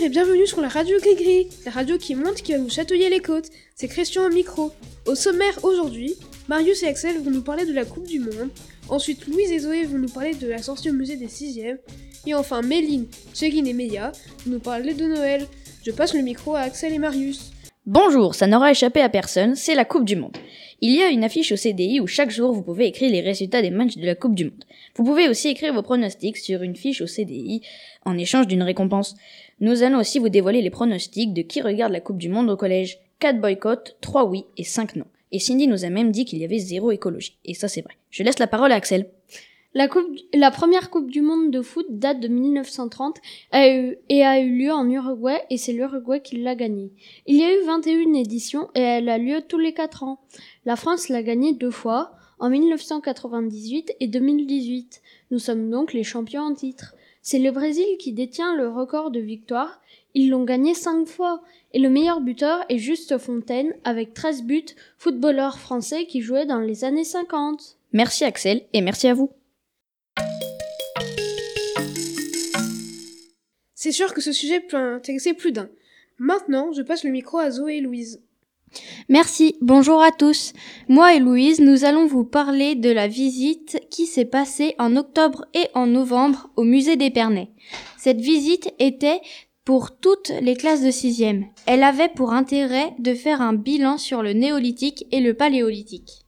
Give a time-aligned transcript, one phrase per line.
[0.00, 3.18] et bienvenue sur la radio Gris la radio qui monte qui va vous chatouiller les
[3.18, 3.50] côtes.
[3.74, 4.70] C'est Christian au micro.
[5.04, 6.14] Au sommaire aujourd'hui,
[6.48, 8.50] Marius et Axel vont nous parler de la Coupe du Monde.
[8.88, 11.78] Ensuite, Louise et Zoé vont nous parler de la sortie au musée des 6e.
[12.24, 14.12] Et enfin, Méline, Chérine et Meia
[14.46, 15.48] vont nous parler de Noël.
[15.84, 17.50] Je passe le micro à Axel et Marius.
[17.86, 20.34] Bonjour, ça n'aura échappé à personne, c'est la Coupe du Monde.
[20.80, 23.60] Il y a une affiche au CDI où chaque jour vous pouvez écrire les résultats
[23.60, 24.64] des matchs de la Coupe du Monde.
[24.96, 27.60] Vous pouvez aussi écrire vos pronostics sur une fiche au CDI
[28.06, 29.16] en échange d'une récompense.
[29.60, 32.56] Nous allons aussi vous dévoiler les pronostics de qui regarde la Coupe du Monde au
[32.56, 33.00] collège.
[33.18, 35.04] 4 boycotts, 3 oui et 5 non.
[35.30, 37.36] Et Cindy nous a même dit qu'il y avait zéro écologie.
[37.44, 37.92] Et ça c'est vrai.
[38.08, 39.10] Je laisse la parole à Axel.
[39.76, 43.18] La, coupe, la première Coupe du Monde de foot date de 1930
[43.50, 46.92] a eu, et a eu lieu en Uruguay et c'est l'Uruguay qui l'a gagnée.
[47.26, 50.20] Il y a eu 21 éditions et elle a lieu tous les 4 ans.
[50.64, 55.02] La France l'a gagnée deux fois, en 1998 et 2018.
[55.32, 56.94] Nous sommes donc les champions en titre.
[57.20, 59.80] C'est le Brésil qui détient le record de victoires.
[60.14, 61.42] Ils l'ont gagné 5 fois.
[61.72, 64.66] Et le meilleur buteur est Juste Fontaine avec 13 buts,
[64.98, 67.78] footballeur français qui jouait dans les années 50.
[67.92, 69.30] Merci Axel et merci à vous.
[73.84, 75.68] C'est sûr que ce sujet peut intéresser plus d'un.
[76.16, 78.22] Maintenant, je passe le micro à Zoé et Louise.
[79.10, 80.54] Merci, bonjour à tous.
[80.88, 85.44] Moi et Louise, nous allons vous parler de la visite qui s'est passée en octobre
[85.52, 87.50] et en novembre au musée d'Épernay.
[87.98, 89.20] Cette visite était
[89.66, 91.44] pour toutes les classes de sixième.
[91.66, 96.23] Elle avait pour intérêt de faire un bilan sur le néolithique et le paléolithique.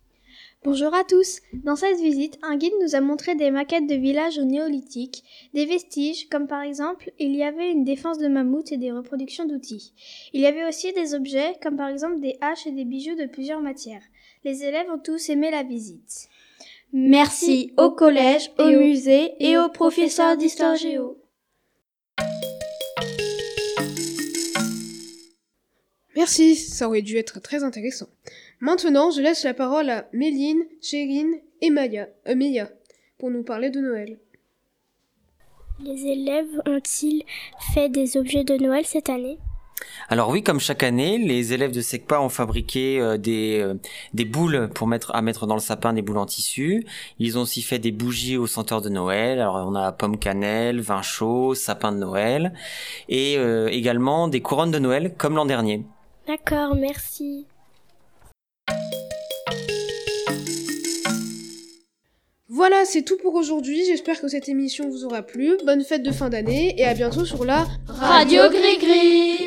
[0.67, 1.43] Bonjour à tous.
[1.53, 5.23] Dans cette visite, un guide nous a montré des maquettes de villages au néolithique,
[5.55, 9.47] des vestiges, comme par exemple, il y avait une défense de mammouth et des reproductions
[9.47, 9.93] d'outils.
[10.33, 13.27] Il y avait aussi des objets, comme par exemple des haches et des bijoux de
[13.27, 14.03] plusieurs matières.
[14.43, 16.27] Les élèves ont tous aimé la visite.
[16.93, 21.17] Merci au collège, au musée et aux professeurs d'histoire géo.
[26.17, 28.07] Merci, ça aurait dû être très intéressant.
[28.61, 32.65] Maintenant, je laisse la parole à Méline, Chérine et Maya, euh,
[33.19, 34.19] pour nous parler de Noël.
[35.79, 37.23] Les élèves ont-ils
[37.75, 39.37] fait des objets de Noël cette année?
[40.09, 43.75] Alors oui, comme chaque année, les élèves de SECPA ont fabriqué euh, des, euh,
[44.15, 46.87] des boules pour mettre à mettre dans le sapin, des boules en tissu.
[47.19, 49.39] Ils ont aussi fait des bougies au senteur de Noël.
[49.39, 52.55] Alors on a pomme cannelle, vin chaud, sapin de Noël
[53.11, 53.35] et
[53.71, 55.85] également des couronnes de Noël comme l'an dernier.
[56.27, 57.47] D'accord, merci.
[62.49, 63.85] Voilà, c'est tout pour aujourd'hui.
[63.87, 65.57] J'espère que cette émission vous aura plu.
[65.65, 69.46] Bonne fête de fin d'année et à bientôt sur la Radio Gris Gris.